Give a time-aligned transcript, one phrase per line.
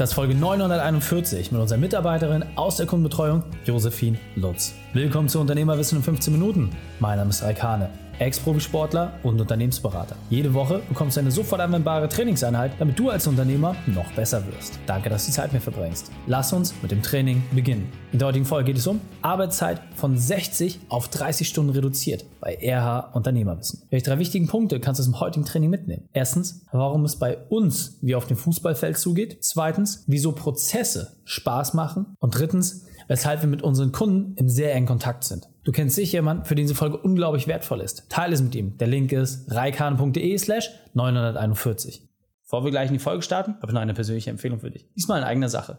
[0.00, 4.72] Das ist Folge 941 mit unserer Mitarbeiterin aus der Kundenbetreuung, Josephine Lutz.
[4.94, 6.70] Willkommen zu Unternehmerwissen in 15 Minuten.
[7.00, 7.90] Mein Name ist Raikane.
[8.20, 10.14] Ex-Profisportler und Unternehmensberater.
[10.28, 14.78] Jede Woche bekommst du eine sofort anwendbare Trainingseinheit, damit du als Unternehmer noch besser wirst.
[14.86, 16.10] Danke, dass du die Zeit mir verbringst.
[16.26, 17.90] Lass uns mit dem Training beginnen.
[18.12, 22.58] In der heutigen Folge geht es um Arbeitszeit von 60 auf 30 Stunden reduziert bei
[22.62, 23.82] RH Unternehmerwissen.
[23.90, 26.08] Welche drei wichtigen Punkte kannst du aus dem heutigen Training mitnehmen?
[26.12, 29.38] Erstens, warum es bei uns wie auf dem Fußballfeld zugeht.
[29.40, 32.14] Zweitens, wieso Prozesse Spaß machen.
[32.18, 35.48] Und drittens, weshalb wir mit unseren Kunden im sehr engen Kontakt sind.
[35.62, 38.08] Du kennst sicher jemanden, für den diese Folge unglaublich wertvoll ist.
[38.08, 38.78] Teile es mit ihm.
[38.78, 42.08] Der Link ist reikane.de slash 941.
[42.42, 44.88] Bevor wir gleich in die Folge starten, habe ich noch eine persönliche Empfehlung für dich.
[44.96, 45.78] Diesmal in eigener Sache.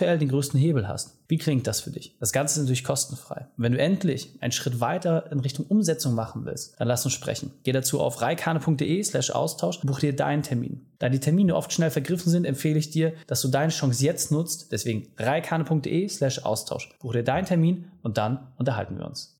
[0.00, 1.18] den größten Hebel hast.
[1.28, 2.16] Wie klingt das für dich?
[2.20, 3.46] Das Ganze ist natürlich kostenfrei.
[3.56, 7.14] Und wenn du endlich einen Schritt weiter in Richtung Umsetzung machen willst, dann lass uns
[7.14, 7.52] sprechen.
[7.64, 10.86] Geh dazu auf reikane.de slash Austausch und buch dir deinen Termin.
[10.98, 14.32] Da die Termine oft schnell vergriffen sind, empfehle ich dir, dass du deine Chance jetzt
[14.32, 14.72] nutzt.
[14.72, 16.90] Deswegen reikane.de slash Austausch.
[17.00, 19.38] Buch dir deinen Termin und dann unterhalten wir uns.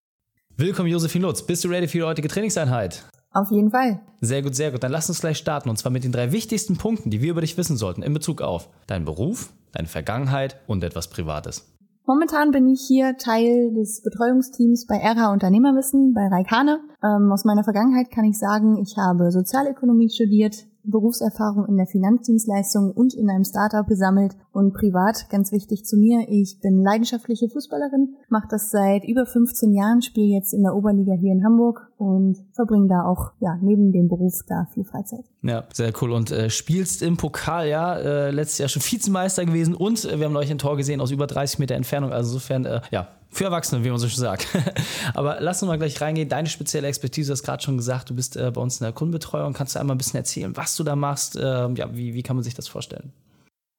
[0.56, 1.42] Willkommen, Josephine Lutz.
[1.42, 3.04] Bist du ready für die heutige Trainingseinheit?
[3.30, 4.00] Auf jeden Fall.
[4.20, 4.82] Sehr gut, sehr gut.
[4.82, 5.68] Dann lass uns gleich starten.
[5.68, 8.40] Und zwar mit den drei wichtigsten Punkten, die wir über dich wissen sollten in Bezug
[8.42, 11.74] auf deinen Beruf, deine Vergangenheit und etwas Privates.
[12.06, 16.80] Momentan bin ich hier Teil des Betreuungsteams bei RH Unternehmerwissen bei Raikane.
[17.04, 22.92] Ähm, aus meiner Vergangenheit kann ich sagen, ich habe Sozialökonomie studiert, Berufserfahrung in der Finanzdienstleistung
[22.92, 26.26] und in einem Startup gesammelt und privat ganz wichtig zu mir.
[26.28, 31.12] Ich bin leidenschaftliche Fußballerin, mache das seit über 15 Jahren, spiele jetzt in der Oberliga
[31.12, 35.24] hier in Hamburg und verbringe da auch ja neben dem Beruf da viel Freizeit.
[35.42, 36.12] Ja, sehr cool.
[36.12, 40.26] Und äh, spielst im Pokal, ja, äh, letztes Jahr schon Vizemeister gewesen und äh, wir
[40.26, 42.12] haben euch ein Tor gesehen aus über 30 Meter Entfernung.
[42.12, 44.46] Also insofern, äh, ja, für Erwachsene, wie man so schön sagt.
[45.14, 46.28] Aber lass uns mal gleich reingehen.
[46.28, 48.92] Deine spezielle Expertise, du hast gerade schon gesagt, du bist äh, bei uns in der
[48.92, 49.52] Kundenbetreuung.
[49.52, 51.36] Kannst du einmal ein bisschen erzählen, was du da machst?
[51.36, 53.12] Äh, ja, wie, wie kann man sich das vorstellen?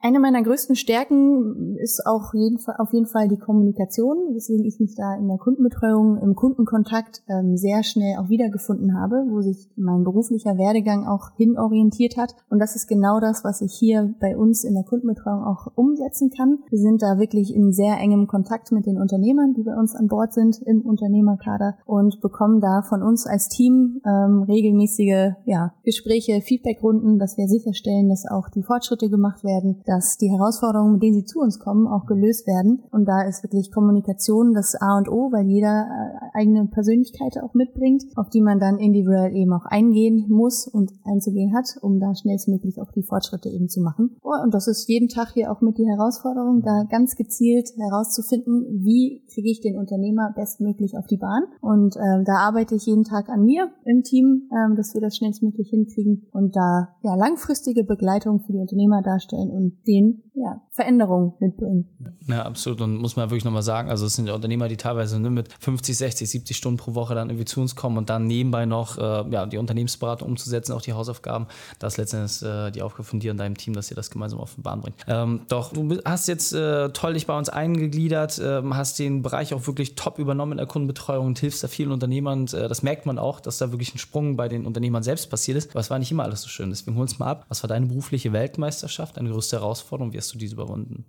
[0.01, 4.79] Eine meiner größten Stärken ist auch jeden Fall, auf jeden Fall die Kommunikation, weswegen ich
[4.79, 9.67] mich da in der Kundenbetreuung, im Kundenkontakt ähm, sehr schnell auch wiedergefunden habe, wo sich
[9.75, 12.33] mein beruflicher Werdegang auch hinorientiert hat.
[12.49, 16.29] Und das ist genau das, was ich hier bei uns in der Kundenbetreuung auch umsetzen
[16.29, 16.59] kann.
[16.69, 20.07] Wir sind da wirklich in sehr engem Kontakt mit den Unternehmern, die bei uns an
[20.07, 26.39] Bord sind im Unternehmerkader und bekommen da von uns als Team ähm, regelmäßige ja, Gespräche,
[26.39, 31.15] Feedbackrunden, dass wir sicherstellen, dass auch die Fortschritte gemacht werden dass die Herausforderungen, mit denen
[31.15, 32.83] sie zu uns kommen, auch gelöst werden.
[32.91, 37.55] Und da ist wirklich Kommunikation das A und O, weil jeder äh, eigene Persönlichkeit auch
[37.55, 42.13] mitbringt, auf die man dann individuell eben auch eingehen muss und einzugehen hat, um da
[42.13, 44.15] schnellstmöglich auch die Fortschritte eben zu machen.
[44.21, 48.83] Oh, und das ist jeden Tag hier auch mit die Herausforderung, da ganz gezielt herauszufinden,
[48.85, 51.43] wie kriege ich den Unternehmer bestmöglich auf die Bahn.
[51.61, 55.17] Und äh, da arbeite ich jeden Tag an mir im Team, äh, dass wir das
[55.17, 61.33] schnellstmöglich hinkriegen und da ja langfristige Begleitung für die Unternehmer darstellen und den ja, Veränderungen
[61.39, 61.87] mitbringen.
[62.27, 62.81] Ja, absolut.
[62.81, 65.49] Und muss man wirklich nochmal sagen, also es sind ja Unternehmer, die teilweise ne, mit
[65.59, 68.97] 50, 60, 70 Stunden pro Woche dann irgendwie zu uns kommen und dann nebenbei noch
[68.97, 71.47] äh, ja, die Unternehmensberatung umzusetzen, auch die Hausaufgaben.
[71.79, 74.39] Das ist letztendlich äh, die Aufgabe von dir und deinem Team, dass ihr das gemeinsam
[74.39, 74.97] auf den Bahn bringt.
[75.07, 79.53] Ähm, doch, du hast jetzt äh, toll dich bei uns eingegliedert, ähm, hast den Bereich
[79.53, 82.41] auch wirklich top übernommen in der Kundenbetreuung und hilfst da vielen Unternehmern.
[82.41, 85.29] Und, äh, das merkt man auch, dass da wirklich ein Sprung bei den Unternehmern selbst
[85.29, 85.71] passiert ist.
[85.71, 86.69] Aber es war nicht immer alles so schön.
[86.69, 87.45] Deswegen hol uns mal ab.
[87.49, 89.68] Was war deine berufliche Weltmeisterschaft, deine größte Herausforderung?
[90.13, 91.05] Wie hast du diese überwunden?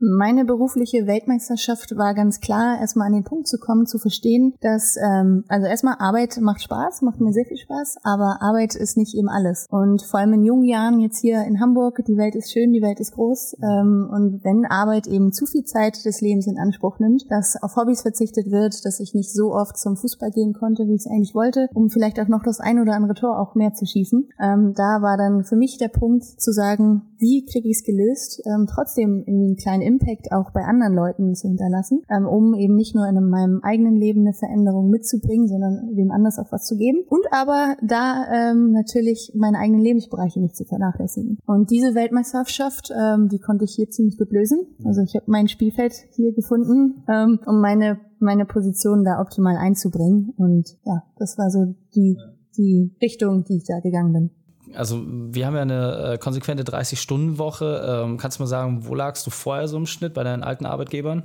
[0.00, 4.96] Meine berufliche Weltmeisterschaft war ganz klar, erstmal an den Punkt zu kommen, zu verstehen, dass,
[4.96, 9.16] ähm, also erstmal Arbeit macht Spaß, macht mir sehr viel Spaß, aber Arbeit ist nicht
[9.16, 9.66] eben alles.
[9.70, 12.80] Und vor allem in jungen Jahren jetzt hier in Hamburg, die Welt ist schön, die
[12.80, 13.56] Welt ist groß.
[13.60, 17.74] Ähm, und wenn Arbeit eben zu viel Zeit des Lebens in Anspruch nimmt, dass auf
[17.74, 21.10] Hobbys verzichtet wird, dass ich nicht so oft zum Fußball gehen konnte, wie ich es
[21.10, 24.28] eigentlich wollte, um vielleicht auch noch das ein oder andere Tor auch mehr zu schießen,
[24.40, 28.42] ähm, da war dann für mich der Punkt zu sagen, wie kriege ich es gelöst,
[28.46, 32.74] ähm, trotzdem irgendwie einen kleinen Impact auch bei anderen Leuten zu hinterlassen, ähm, um eben
[32.74, 36.76] nicht nur in meinem eigenen Leben eine Veränderung mitzubringen, sondern dem anders auch was zu
[36.76, 41.38] geben und aber da ähm, natürlich meine eigenen Lebensbereiche nicht zu vernachlässigen.
[41.46, 44.66] Und diese Weltmeisterschaft, ähm, die konnte ich hier ziemlich gut lösen.
[44.84, 50.34] Also ich habe mein Spielfeld hier gefunden, ähm, um meine meine Position da optimal einzubringen
[50.36, 52.18] und ja, das war so die
[52.56, 54.30] die Richtung, die ich da gegangen bin
[54.74, 58.04] Also wir haben ja eine äh, konsequente 30-Stunden-Woche.
[58.04, 60.66] Ähm, kannst du mal sagen, wo lagst du vorher so im Schnitt bei deinen alten
[60.66, 61.24] Arbeitgebern?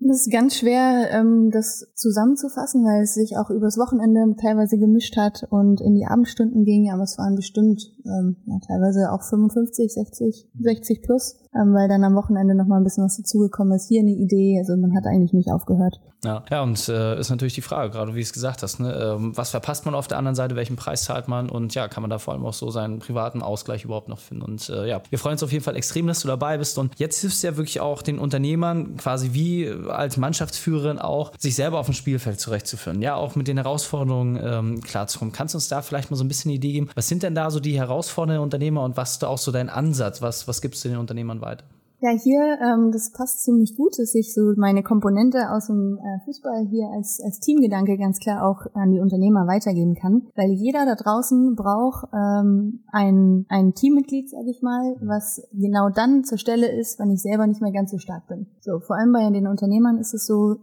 [0.00, 5.16] Das ist ganz schwer, ähm, das zusammenzufassen, weil es sich auch übers Wochenende teilweise gemischt
[5.16, 9.94] hat und in die Abendstunden ging, aber es waren bestimmt ähm, ja, teilweise auch 55,
[9.94, 13.88] 60, 60 plus weil dann am Wochenende noch mal ein bisschen was dazugekommen ist.
[13.88, 16.00] Hier eine Idee, also man hat eigentlich nicht aufgehört.
[16.24, 18.92] Ja, ja und äh, ist natürlich die Frage, gerade wie du es gesagt hast, ne?
[18.92, 22.02] ähm, was verpasst man auf der anderen Seite, welchen Preis zahlt man und ja, kann
[22.02, 24.42] man da vor allem auch so seinen privaten Ausgleich überhaupt noch finden.
[24.42, 26.98] Und äh, ja, wir freuen uns auf jeden Fall extrem, dass du dabei bist und
[26.98, 31.78] jetzt hilfst du ja wirklich auch den Unternehmern quasi wie als Mannschaftsführerin auch, sich selber
[31.78, 35.32] auf dem Spielfeld zurechtzuführen, ja, auch mit den Herausforderungen ähm, klarzukommen.
[35.32, 36.90] Kannst du uns da vielleicht mal so ein bisschen eine Idee geben?
[36.94, 39.68] Was sind denn da so die herausfordernden Unternehmer und was ist da auch so dein
[39.68, 40.22] Ansatz?
[40.22, 41.64] Was, was gibst du den Unternehmern weiter?
[42.04, 46.22] Ja, hier, ähm, das passt ziemlich gut, dass ich so meine Komponente aus dem äh,
[46.26, 50.26] Fußball hier als, als Teamgedanke ganz klar auch an die Unternehmer weitergeben kann.
[50.36, 56.24] Weil jeder da draußen braucht ähm, ein, ein Teammitglied, sage ich mal, was genau dann
[56.24, 58.48] zur Stelle ist, wenn ich selber nicht mehr ganz so stark bin.
[58.60, 60.56] So, vor allem bei den Unternehmern ist es so,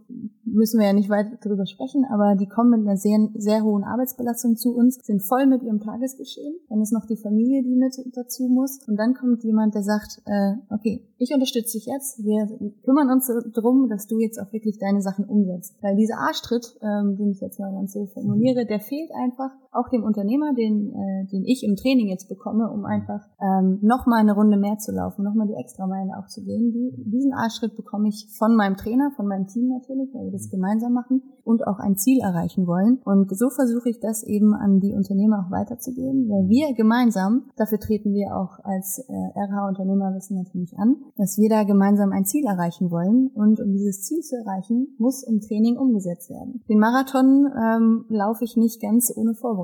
[0.44, 3.84] müssen wir ja nicht weiter darüber sprechen, aber die kommen mit einer sehr, sehr hohen
[3.84, 6.56] Arbeitsbelastung zu uns, sind voll mit ihrem Tagesgeschehen.
[6.68, 8.80] Dann ist noch die Familie, die mit dazu muss.
[8.86, 12.22] Und dann kommt jemand, der sagt, äh, okay, ich unterstütze dich jetzt.
[12.24, 12.48] Wir
[12.84, 15.76] kümmern uns darum, dass du jetzt auch wirklich deine Sachen umsetzt.
[15.80, 19.88] Weil dieser Arschtritt, ähm, den ich jetzt mal ganz so formuliere, der fehlt einfach auch
[19.88, 24.34] dem Unternehmer, den, äh, den ich im Training jetzt bekomme, um einfach ähm, nochmal eine
[24.34, 26.72] Runde mehr zu laufen, nochmal die Extrameile auch zu gehen.
[26.72, 30.50] Die, diesen Arschtritt bekomme ich von meinem Trainer, von meinem Team natürlich, weil wir das
[30.50, 33.00] gemeinsam machen und auch ein Ziel erreichen wollen.
[33.04, 37.80] Und so versuche ich das eben an die Unternehmer auch weiterzugeben, weil wir gemeinsam, dafür
[37.80, 42.90] treten wir auch als äh, RH-Unternehmerwissen natürlich an, dass wir da gemeinsam ein Ziel erreichen
[42.90, 43.30] wollen.
[43.34, 46.62] Und um dieses Ziel zu erreichen, muss im Training umgesetzt werden.
[46.68, 49.61] Den Marathon ähm, laufe ich nicht ganz ohne Vorbereitung.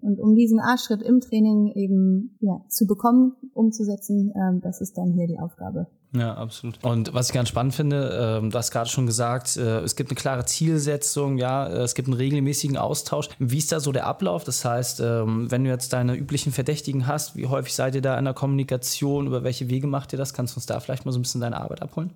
[0.00, 5.12] Und um diesen Arschschritt im Training eben ja, zu bekommen, umzusetzen, ähm, das ist dann
[5.12, 5.86] hier die Aufgabe.
[6.12, 6.82] Ja, absolut.
[6.84, 10.10] Und was ich ganz spannend finde, ähm, du hast gerade schon gesagt, äh, es gibt
[10.10, 13.28] eine klare Zielsetzung, ja, äh, es gibt einen regelmäßigen Austausch.
[13.38, 14.42] Wie ist da so der Ablauf?
[14.42, 18.18] Das heißt, ähm, wenn du jetzt deine üblichen Verdächtigen hast, wie häufig seid ihr da
[18.18, 19.28] in der Kommunikation?
[19.28, 20.34] Über welche Wege macht ihr das?
[20.34, 22.10] Kannst du uns da vielleicht mal so ein bisschen deine Arbeit abholen?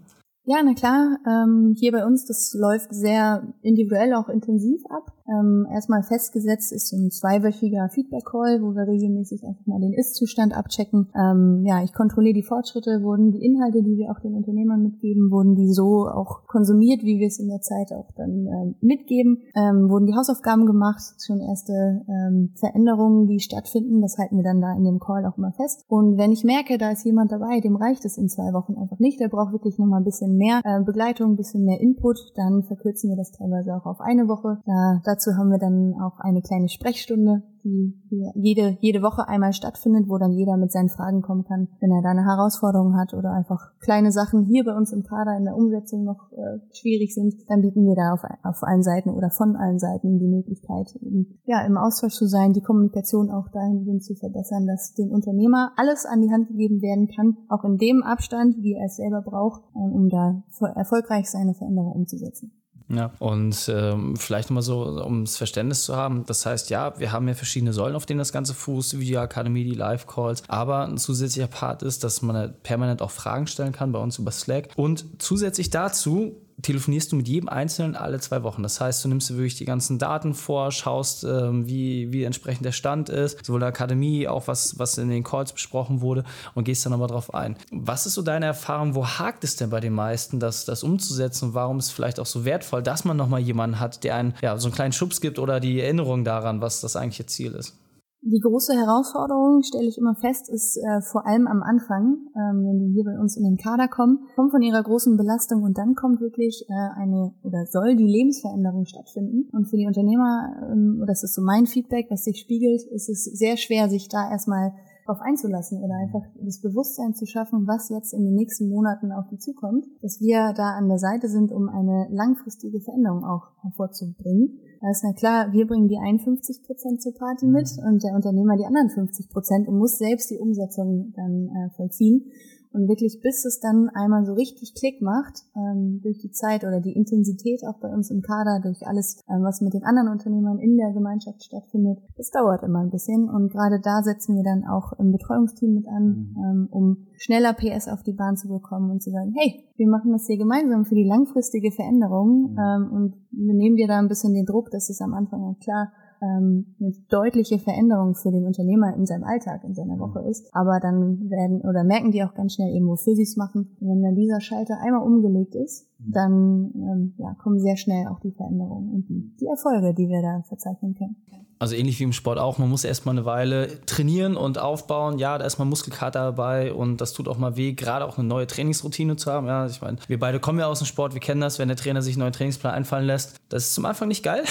[0.47, 1.17] Ja, na klar.
[1.27, 5.13] Ähm, hier bei uns, das läuft sehr individuell, auch intensiv ab.
[5.27, 10.55] Ähm, erstmal festgesetzt ist so ein zweiwöchiger Feedback-Call, wo wir regelmäßig einfach mal den Ist-Zustand
[10.55, 11.09] abchecken.
[11.17, 15.31] Ähm, ja, ich kontrolliere die Fortschritte, wurden die Inhalte, die wir auch den Unternehmern mitgeben,
[15.31, 19.43] wurden die so auch konsumiert, wie wir es in der Zeit auch dann ähm, mitgeben.
[19.57, 21.73] Ähm, wurden die Hausaufgaben gemacht, schon erste
[22.09, 25.85] ähm, Veränderungen, die stattfinden, das halten wir dann da in dem Call auch mal fest.
[25.89, 28.99] Und wenn ich merke, da ist jemand dabei, dem reicht es in zwei Wochen einfach
[28.99, 32.63] nicht, der braucht wirklich nochmal ein bisschen mehr äh, Begleitung, ein bisschen mehr Input, dann
[32.65, 34.61] verkürzen wir das teilweise auch auf eine Woche.
[34.67, 37.95] Da, dazu haben wir dann auch eine kleine Sprechstunde, die
[38.35, 42.03] jede, jede Woche einmal stattfindet, wo dann jeder mit seinen Fragen kommen kann, wenn er
[42.03, 45.57] da eine Herausforderung hat oder einfach kleine Sachen hier bei uns im Kader in der
[45.57, 49.57] Umsetzung noch äh, schwierig sind, dann bieten wir da auf, auf allen Seiten oder von
[49.57, 54.15] allen Seiten die Möglichkeit, eben, ja, im Austausch zu sein, die Kommunikation auch dahingehend zu
[54.15, 58.57] verbessern, dass dem Unternehmer alles an die Hand gegeben werden kann, auch in dem Abstand,
[58.59, 60.43] wie er es selber braucht, äh, um da
[60.75, 62.53] erfolgreich seine Veränderung umzusetzen.
[62.89, 67.13] Ja, und ähm, vielleicht nochmal so, um das Verständnis zu haben, das heißt, ja, wir
[67.13, 70.99] haben ja verschiedene Säulen, auf denen das Ganze fußt, die Akademie, die Live-Calls, aber ein
[70.99, 74.69] zusätzlicher Part ist, dass man permanent auch Fragen stellen kann bei uns über Slack.
[74.77, 78.63] Und zusätzlich dazu telefonierst du mit jedem Einzelnen alle zwei Wochen.
[78.63, 82.65] Das heißt, du nimmst dir wirklich die ganzen Daten vor, schaust, ähm, wie, wie entsprechend
[82.65, 86.65] der Stand ist, sowohl der Akademie, auch was, was in den Calls besprochen wurde und
[86.65, 87.57] gehst dann nochmal drauf ein.
[87.71, 88.95] Was ist so deine Erfahrung?
[88.95, 92.21] Wo hakt es denn bei den meisten, das, das umzusetzen und warum ist es vielleicht
[92.21, 95.21] auch so wertvoll, dass man nochmal jemanden hat, der einen ja, so einen kleinen Schubs
[95.21, 97.77] gibt oder die Erinnerung daran, was das eigentliche Ziel ist?
[98.27, 102.79] Die große Herausforderung, stelle ich immer fest, ist äh, vor allem am Anfang, ähm, wenn
[102.79, 105.95] die hier bei uns in den Kader kommen, kommen von ihrer großen Belastung und dann
[105.95, 109.51] kommt wirklich äh, eine oder soll die Lebensveränderung stattfinden.
[109.53, 113.25] Und für die Unternehmer, ähm, das ist so mein Feedback, was sich spiegelt, ist es
[113.25, 114.73] sehr schwer, sich da erstmal
[115.07, 119.27] darauf einzulassen oder einfach das Bewusstsein zu schaffen, was jetzt in den nächsten Monaten auf
[119.31, 124.59] die zukommt, dass wir da an der Seite sind, um eine langfristige Veränderung auch hervorzubringen.
[124.81, 127.89] Da ist na klar, wir bringen die 51 Prozent zur Party mit mhm.
[127.89, 132.31] und der Unternehmer die anderen 50 Prozent und muss selbst die Umsetzung dann äh, vollziehen.
[132.75, 136.81] Und wirklich, bis es dann einmal so richtig Klick macht, ähm, durch die Zeit oder
[136.81, 140.59] die Intensität auch bei uns im Kader, durch alles, ähm, was mit den anderen Unternehmern
[140.59, 143.31] in der Gemeinschaft stattfindet, das dauert immer ein bisschen.
[143.31, 146.37] Und gerade da setzen wir dann auch im Betreuungsteam mit an, mhm.
[146.37, 150.11] ähm, um schneller PS auf die Bahn zu bekommen und zu sagen, hey, wir machen
[150.11, 152.59] das hier gemeinsam für die langfristige Veränderung mhm.
[152.59, 155.55] ähm, und wir nehmen dir da ein bisschen den Druck, dass es am Anfang ja
[155.63, 155.93] klar
[156.25, 160.49] ähm, eine deutliche Veränderung für den Unternehmer in seinem Alltag, in seiner Woche ist.
[160.53, 163.77] Aber dann werden oder merken die auch ganz schnell eben, wofür sie es machen.
[163.81, 165.94] Und wenn dann dieser Schalter einmal umgelegt ist, mhm.
[166.07, 170.23] Dann ähm, ja, kommen sehr schnell auch die Veränderungen und die, die Erfolge, die wir
[170.23, 171.17] da verzeichnen können.
[171.59, 175.19] Also ähnlich wie im Sport auch, man muss erstmal eine Weile trainieren und aufbauen.
[175.19, 178.27] Ja, da ist mal Muskelkater dabei und das tut auch mal weh, gerade auch eine
[178.27, 179.47] neue Trainingsroutine zu haben.
[179.47, 181.77] Ja, ich meine, wir beide kommen ja aus dem Sport, wir kennen das, wenn der
[181.77, 183.37] Trainer sich einen neuen Trainingsplan einfallen lässt.
[183.49, 184.43] Das ist zum Anfang nicht geil.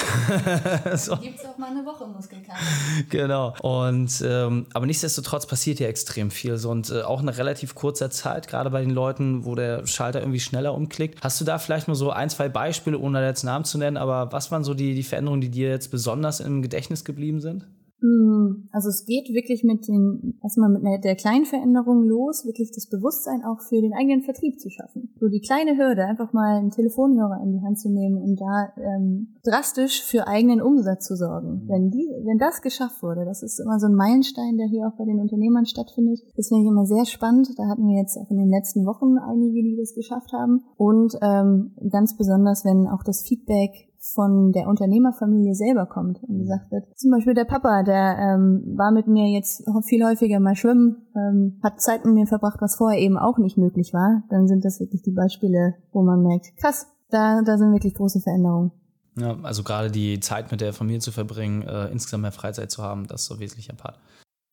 [0.96, 1.18] so.
[1.18, 2.60] Gibt es auch mal eine Woche Muskelkater.
[3.10, 3.54] Genau.
[3.62, 6.58] Und ähm, aber nichtsdestotrotz passiert ja extrem viel.
[6.58, 10.22] So, und äh, auch in relativ kurzer Zeit, gerade bei den Leuten, wo der Schalter
[10.22, 11.20] irgendwie schneller umklickt.
[11.22, 14.32] Hast du da vielleicht mal so ein, zwei Beispiele, ohne jetzt Namen zu nennen, aber
[14.32, 17.66] was waren so die, die Veränderungen, die dir jetzt besonders im Gedächtnis geblieben sind?
[18.04, 22.88] Hm, also es geht wirklich mit den, erstmal mit der kleinen Veränderung los, wirklich das
[22.90, 25.16] Bewusstsein auch für den eigenen Vertrieb zu schaffen.
[25.22, 28.74] So die kleine Hürde, einfach mal einen Telefonhörer in die Hand zu nehmen und da
[28.76, 31.64] ähm, drastisch für eigenen Umsatz zu sorgen.
[31.70, 34.98] Wenn die, wenn das geschafft wurde, das ist immer so ein Meilenstein, der hier auch
[34.98, 36.20] bei den Unternehmern stattfindet.
[36.36, 37.58] Das finde ich immer sehr spannend.
[37.58, 40.66] Da hatten wir jetzt auch in den letzten Wochen einige, die das geschafft haben.
[40.76, 46.72] Und ähm, ganz besonders, wenn auch das Feedback von der Unternehmerfamilie selber kommt und gesagt
[46.72, 51.08] wird, zum Beispiel der Papa, der ähm, war mit mir jetzt viel häufiger mal schwimmen,
[51.16, 54.66] ähm, hat Zeit mit mir verbracht, was vorher eben auch nicht möglich war, dann sind
[54.66, 58.72] das wirklich die Beispiele, wo man merkt, krass, da, da sind wirklich große Veränderungen.
[59.16, 62.84] Ja, also gerade die Zeit mit der Familie zu verbringen, äh, insgesamt mehr Freizeit zu
[62.84, 64.00] haben, das ist so wesentlicher Part.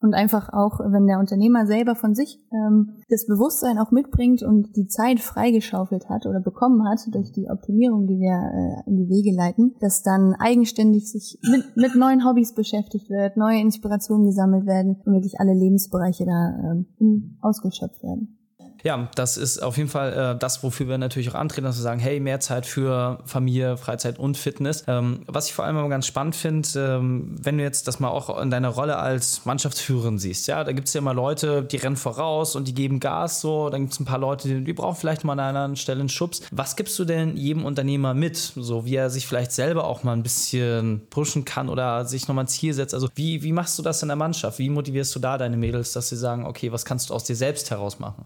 [0.03, 4.75] Und einfach auch, wenn der Unternehmer selber von sich ähm, das Bewusstsein auch mitbringt und
[4.75, 9.11] die Zeit freigeschaufelt hat oder bekommen hat durch die Optimierung, die wir äh, in die
[9.11, 14.65] Wege leiten, dass dann eigenständig sich mit, mit neuen Hobbys beschäftigt wird, neue Inspirationen gesammelt
[14.65, 18.40] werden und wirklich alle Lebensbereiche da ähm, ausgeschöpft werden.
[18.83, 21.83] Ja, das ist auf jeden Fall äh, das, wofür wir natürlich auch antreten, dass wir
[21.83, 24.85] sagen, hey, mehr Zeit für Familie, Freizeit und Fitness.
[24.87, 28.09] Ähm, was ich vor allem immer ganz spannend finde, ähm, wenn du jetzt das mal
[28.09, 31.77] auch in deiner Rolle als Mannschaftsführerin siehst, ja, da gibt es ja immer Leute, die
[31.77, 34.73] rennen voraus und die geben Gas, so, dann gibt es ein paar Leute, die, die
[34.73, 36.43] brauchen vielleicht mal an einer anderen Stelle einen Schubs.
[36.51, 40.13] Was gibst du denn jedem Unternehmer mit, so wie er sich vielleicht selber auch mal
[40.13, 42.95] ein bisschen pushen kann oder sich nochmal ein Ziel setzt?
[42.95, 44.59] Also wie, wie machst du das in der Mannschaft?
[44.59, 47.37] Wie motivierst du da deine Mädels, dass sie sagen, okay, was kannst du aus dir
[47.37, 48.25] selbst heraus machen?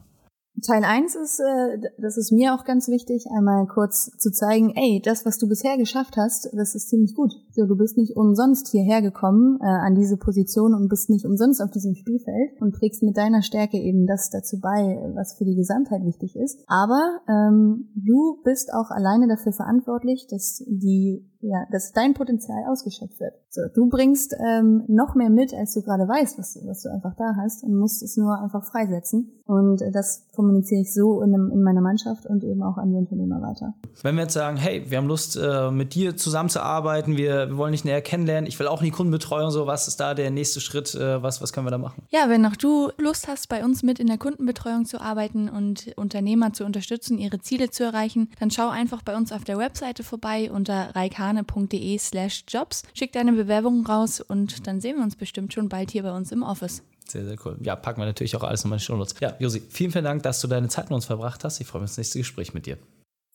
[0.63, 5.03] Teil eins ist, äh, das ist mir auch ganz wichtig, einmal kurz zu zeigen, ey,
[5.05, 7.33] das, was du bisher geschafft hast, das ist ziemlich gut.
[7.53, 11.61] So, du bist nicht umsonst hierher gekommen äh, an diese Position und bist nicht umsonst
[11.61, 15.57] auf diesem Spielfeld und trägst mit deiner Stärke eben das dazu bei, was für die
[15.57, 16.63] Gesamtheit wichtig ist.
[16.67, 23.21] Aber ähm, du bist auch alleine dafür verantwortlich, dass die ja, dass dein Potenzial ausgeschöpft
[23.21, 23.35] wird.
[23.51, 27.15] So, du bringst ähm, noch mehr mit, als du gerade weißt, was, was du einfach
[27.17, 29.43] da hast und musst es nur einfach freisetzen.
[29.47, 32.97] Und äh, das kommuniziere ich so in, in, meiner Mannschaft und eben auch an die
[32.97, 33.75] Unternehmer weiter.
[34.03, 37.73] Wenn wir jetzt sagen, hey, wir haben Lust, äh, mit dir zusammenzuarbeiten, wir, wir wollen
[37.73, 40.61] dich näher kennenlernen, ich will auch in die Kundenbetreuung, so was ist da der nächste
[40.61, 42.03] Schritt, äh, was, was können wir da machen?
[42.09, 45.93] Ja, wenn auch du Lust hast, bei uns mit in der Kundenbetreuung zu arbeiten und
[45.97, 50.03] Unternehmer zu unterstützen, ihre Ziele zu erreichen, dann schau einfach bei uns auf der Webseite
[50.03, 50.95] vorbei unter
[51.35, 55.91] reikane.de slash jobs, schick deine Bewerbung raus und dann sehen wir uns bestimmt schon bald
[55.91, 56.83] hier bei uns im Office.
[57.07, 57.59] Sehr, sehr cool.
[57.61, 59.15] Ja, packen wir natürlich auch alles in meine Shownotes.
[59.21, 61.61] Ja, Josi, vielen, vielen Dank, dass du deine Zeit mit uns verbracht hast.
[61.61, 62.79] Ich freue mich auf das nächste Gespräch mit dir.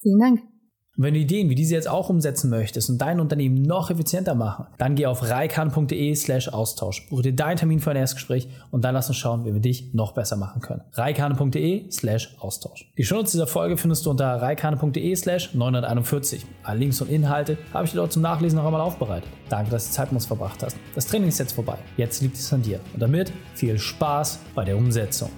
[0.02, 0.59] Vielen Dank.
[0.98, 4.36] Und wenn du Ideen wie diese jetzt auch umsetzen möchtest und dein Unternehmen noch effizienter
[4.36, 7.08] machen, dann geh auf reikan.de slash Austausch.
[7.10, 9.94] Buche dir deinen Termin für ein Erstgespräch und dann lass uns schauen, wie wir dich
[9.94, 10.82] noch besser machen können.
[10.94, 12.92] reikan.de slash Austausch.
[12.98, 16.46] Die Shownotes dieser Folge findest du unter reikan.de slash 941.
[16.64, 19.30] Alle Links und Inhalte habe ich dir dort zum Nachlesen noch einmal aufbereitet.
[19.48, 20.78] Danke, dass du Zeit mit uns verbracht hast.
[20.96, 21.78] Das Training ist jetzt vorbei.
[21.98, 22.80] Jetzt liegt es an dir.
[22.94, 25.30] Und damit viel Spaß bei der Umsetzung.